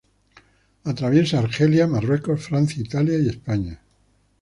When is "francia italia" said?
2.43-3.19